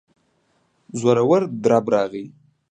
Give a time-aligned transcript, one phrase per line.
[0.99, 2.25] زورور درب راغی.